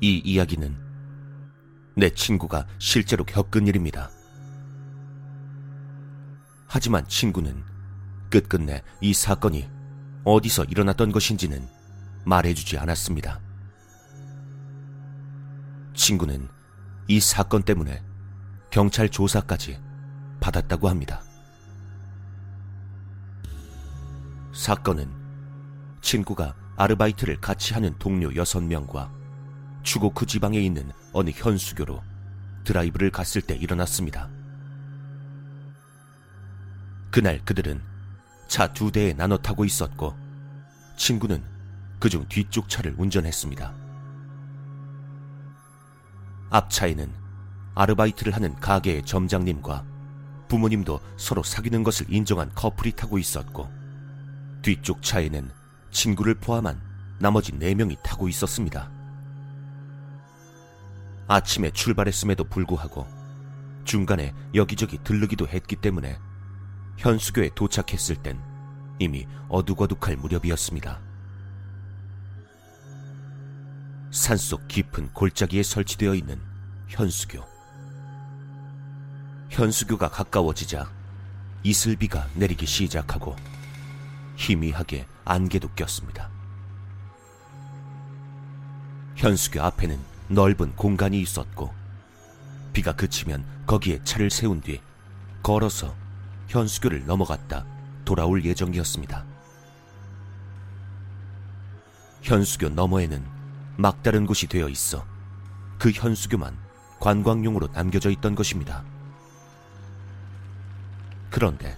[0.00, 0.76] 이 이야기는
[1.96, 4.10] 내 친구가 실제로 겪은 일입니다.
[6.66, 7.62] 하지만 친구는
[8.30, 9.68] 끝끝내 이 사건이
[10.24, 11.68] 어디서 일어났던 것인지는
[12.24, 13.40] 말해주지 않았습니다.
[15.94, 16.48] 친구는
[17.08, 18.02] 이 사건 때문에
[18.70, 19.78] 경찰 조사까지
[20.40, 21.22] 받았다고 합니다.
[24.54, 25.10] 사건은
[26.00, 29.19] 친구가 아르바이트를 같이 하는 동료 6명과
[29.82, 32.02] 추고쿠 지방에 있는 어느 현수교로
[32.64, 34.28] 드라이브를 갔을 때 일어났습니다.
[37.10, 37.82] 그날 그들은
[38.48, 40.14] 차 두 대에 나눠 타고 있었고
[40.96, 41.42] 친구는
[41.98, 43.74] 그중 뒤쪽 차를 운전했습니다.
[46.50, 47.12] 앞차에는
[47.74, 49.84] 아르바이트를 하는 가게의 점장님과
[50.48, 53.70] 부모님도 서로 사귀는 것을 인정한 커플이 타고 있었고
[54.62, 55.50] 뒤쪽 차에는
[55.90, 56.80] 친구를 포함한
[57.20, 58.90] 나머지 4명이 타고 있었습니다.
[61.30, 63.06] 아침에 출발했음에도 불구하고
[63.84, 66.18] 중간에 여기저기 들르기도 했기 때문에
[66.96, 68.42] 현수교에 도착했을 땐
[68.98, 71.00] 이미 어둑어둑할 무렵이었습니다.
[74.10, 76.40] 산속 깊은 골짜기에 설치되어 있는
[76.88, 77.44] 현수교.
[79.50, 80.90] 현수교가 가까워지자
[81.62, 83.36] 이슬비가 내리기 시작하고
[84.34, 86.28] 희미하게 안개도 꼈습니다.
[89.14, 91.74] 현수교 앞에는 넓은 공간이 있었고
[92.72, 94.80] 비가 그치면 거기에 차를 세운 뒤
[95.42, 95.92] 걸어서
[96.46, 97.66] 현수교를 넘어갔다
[98.04, 99.24] 돌아올 예정이었습니다.
[102.22, 103.24] 현수교 너머에는
[103.76, 105.04] 막다른 곳이 되어 있어
[105.80, 106.56] 그 현수교만
[107.00, 108.84] 관광용으로 남겨져 있던 것입니다.
[111.28, 111.76] 그런데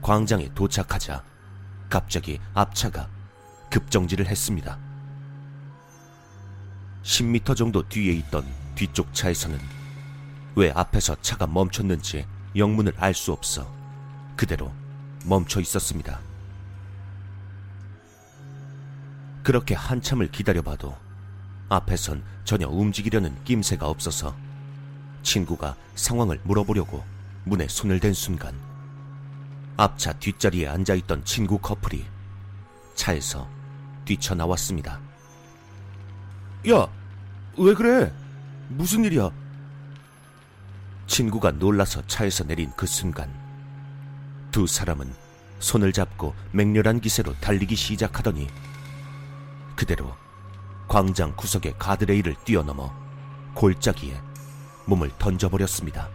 [0.00, 1.22] 광장에 도착하자
[1.90, 3.10] 갑자기 앞차가
[3.68, 4.91] 급정지를 했습니다.
[7.02, 9.58] 10m 정도 뒤에 있던 뒤쪽 차에서는
[10.54, 12.26] 왜 앞에서 차가 멈췄는지
[12.56, 13.72] 영문을 알 수 없어
[14.36, 14.72] 그대로
[15.24, 16.20] 멈춰 있었습니다.
[19.42, 20.96] 그렇게 한참을 기다려봐도
[21.68, 24.36] 앞에선 전혀 움직이려는 낌새가 없어서
[25.22, 27.04] 친구가 상황을 물어보려고
[27.44, 28.54] 문에 손을 댄 순간
[29.76, 32.04] 앞차 뒷자리에 앉아있던 친구 커플이
[32.94, 33.48] 차에서
[34.04, 35.00] 뛰쳐나왔습니다.
[36.70, 36.88] 야,
[37.58, 38.12] 왜 그래?
[38.68, 39.30] 무슨 일이야?
[41.08, 43.28] 친구가 놀라서 차에서 내린 그 순간
[44.52, 45.12] 두 사람은
[45.58, 48.46] 손을 잡고 맹렬한 기세로 달리기 시작하더니
[49.74, 50.14] 그대로
[50.86, 52.94] 광장 구석의 가드레일을 뛰어넘어
[53.54, 54.20] 골짜기에
[54.86, 56.08] 몸을 던져버렸습니다.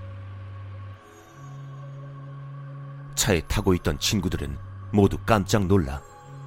[3.15, 4.57] 차에 타고 있던 친구들은
[4.91, 6.01] 모두 깜짝 놀라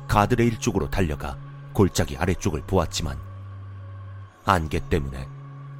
[0.08, 1.36] 가드레일 쪽으로 달려가
[1.74, 3.29] 골짜기 아래쪽을 보았지만
[4.50, 5.28] 안개 때문에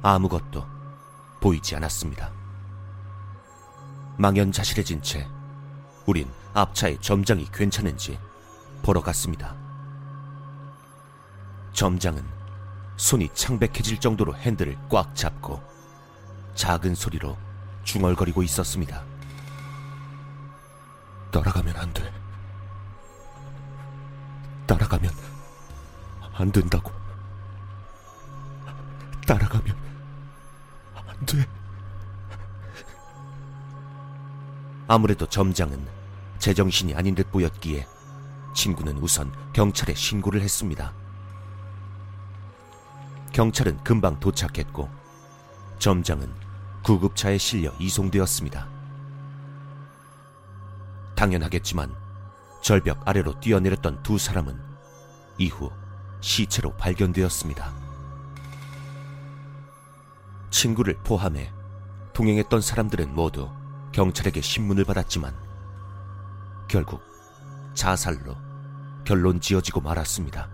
[0.01, 0.65] 아무것도
[1.41, 2.31] 보이지 않았습니다.
[4.17, 5.27] 망연자실해진 채
[6.05, 8.17] 우린 앞차의 점장이 괜찮은지
[8.81, 9.57] 보러 갔습니다.
[11.73, 12.25] 점장은
[12.95, 15.61] 손이 창백해질 정도로 핸들을 꽉 잡고
[16.55, 17.37] 작은 소리로
[17.83, 19.03] 중얼거리고 있었습니다.
[21.29, 22.09] 따라가면 안 돼.
[24.65, 25.11] 따라가면
[26.35, 27.00] 안 된다고.
[29.27, 29.75] 따라가면
[30.95, 31.47] 안 돼.
[34.87, 35.87] 아무래도 점장은
[36.39, 37.87] 제정신이 아닌 듯 보였기에
[38.53, 40.93] 친구는 우선 경찰에 신고를 했습니다.
[43.31, 44.89] 경찰은 금방 도착했고
[45.79, 46.31] 점장은
[46.83, 48.67] 구급차에 실려 이송되었습니다.
[51.15, 51.95] 당연하겠지만
[52.61, 54.59] 절벽 아래로 뛰어내렸던 두 사람은
[55.37, 55.71] 이후
[56.19, 57.80] 시체로 발견되었습니다.
[60.51, 61.51] 친구를 포함해
[62.13, 63.49] 동행했던 사람들은 모두
[63.93, 65.33] 경찰에게 신문을 받았지만
[66.67, 67.01] 결국
[67.73, 68.35] 자살로
[69.03, 70.49] 결론 지어지고 말았습니다.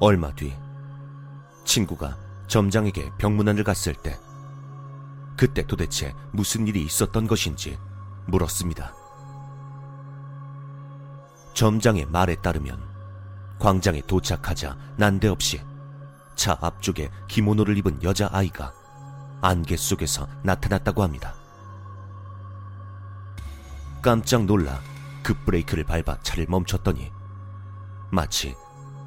[0.00, 0.54] 얼마 뒤
[1.64, 2.16] 친구가
[2.48, 4.18] 점장에게 병문안을 갔을 때
[5.36, 7.78] 그때 도대체 무슨 일이 있었던 것인지
[8.26, 8.94] 물었습니다.
[11.54, 12.82] 점장의 말에 따르면
[13.58, 15.60] 광장에 도착하자 난데없이
[16.34, 18.72] 차 앞쪽에 기모노를 입은 여자아이가
[19.42, 21.34] 안개 속에서 나타났다고 합니다.
[24.02, 24.80] 깜짝 놀라
[25.22, 27.12] 급브레이크를 밟아 차를 멈췄더니
[28.10, 28.56] 마치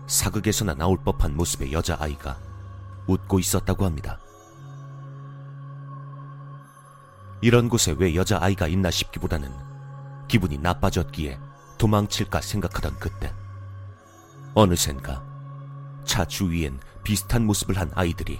[0.07, 2.37] 사극에서나 나올 법한 모습의 여자아이가
[3.07, 4.19] 웃고 있었다고 합니다.
[7.41, 9.51] 이런 곳에 왜 여자아이가 있나 싶기보다는
[10.27, 11.39] 기분이 나빠졌기에
[11.77, 13.33] 도망칠까 생각하던 그때
[14.53, 15.23] 어느샌가
[16.05, 18.39] 차 주위엔 비슷한 모습을 한 아이들이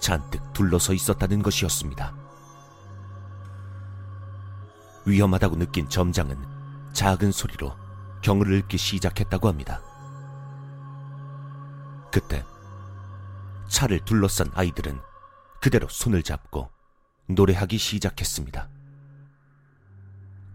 [0.00, 2.14] 잔뜩 둘러서 있었다는 것이었습니다.
[5.04, 6.36] 위험하다고 느낀 점장은
[6.92, 7.74] 작은 소리로
[8.22, 9.80] 경을 읽기 시작했다고 합니다.
[12.10, 12.44] 그때
[13.68, 15.00] 차를 둘러싼 아이들은
[15.60, 16.70] 그대로 손을 잡고
[17.26, 18.68] 노래하기 시작했습니다.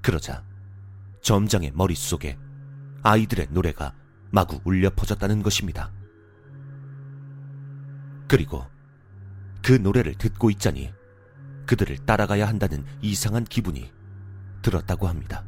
[0.01, 0.43] 그러자
[1.21, 2.37] 점장의 머릿속에
[3.03, 3.93] 아이들의 노래가
[4.31, 5.91] 마구 울려 퍼졌다는 것입니다.
[8.33, 8.65] 그리고
[9.61, 10.91] 그 노래를 듣고 있자니
[11.67, 13.91] 그들을 따라가야 한다는 이상한 기분이
[14.63, 15.43] 들었다고 합니다.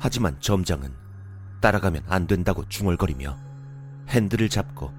[0.00, 0.92] 하지만 점장은
[1.60, 3.38] 따라가면 안 된다고 중얼거리며
[4.08, 4.92] 핸들을 잡고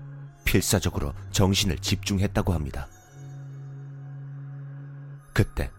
[0.45, 2.87] 필사적으로 정신을 집중했다고 합니다.
[5.33, 5.69] 그때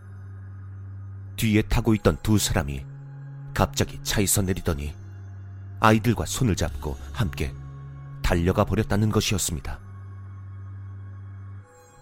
[1.36, 2.84] 뒤에 타고 있던 두 사람이
[3.54, 4.94] 갑자기 차에서 내리더니
[5.80, 7.54] 아이들과 손을 잡고 함께
[8.34, 9.78] 달려가 버렸다는 것이었습니다.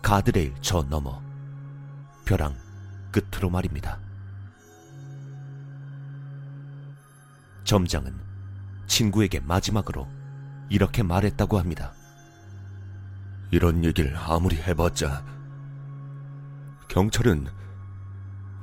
[0.00, 1.20] 가드레일 저 너머
[2.24, 2.56] 벼랑
[3.10, 4.00] 끝으로 말입니다.
[7.64, 8.18] 점장은
[8.86, 10.08] 친구에게 마지막으로
[10.70, 11.92] 이렇게 말했다고 합니다.
[13.50, 15.22] 이런 얘기를 아무리 해봤자
[16.88, 17.46] 경찰은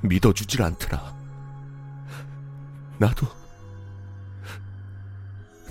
[0.02, 1.16] 믿어주질 않더라.
[2.98, 3.28] 나도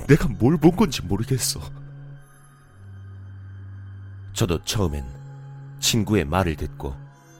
[0.06, 1.60] 내가 뭘 본 건지 모르겠어.
[4.38, 5.04] 저도 처음엔
[5.80, 6.94] 친구의 말을 듣고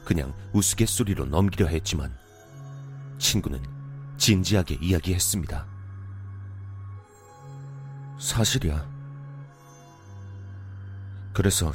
[0.05, 2.13] 그냥 우스갯소리로 넘기려 했지만
[3.19, 3.63] 친구는
[4.17, 5.65] 진지하게 이야기했습니다.
[8.19, 8.85] 사실이야.
[11.33, 11.73] 그래서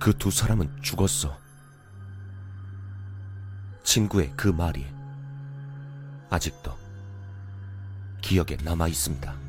[0.00, 1.38] 그 두 사람은 죽었어.
[3.84, 4.84] 친구의 그 말이
[6.30, 6.76] 아직도
[8.20, 9.43] 기억에 남아 있습니다.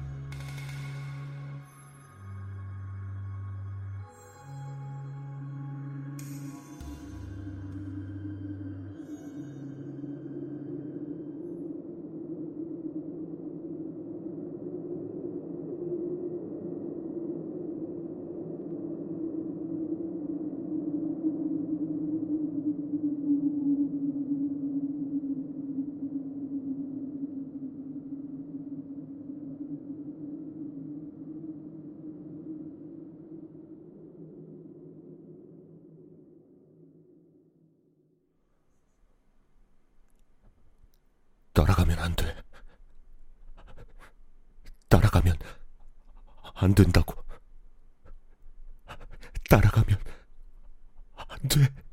[41.55, 42.35] 따라가면 안 돼.
[44.89, 45.37] 따라가면
[46.53, 47.15] 안 된다고.
[49.49, 49.97] 따라가면
[51.15, 51.84] 안 돼.